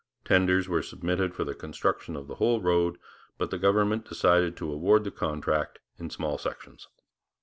[0.25, 2.97] Tenders were submitted for the construction of the whole road,
[3.37, 6.87] but the government decided to award the contract in small sections.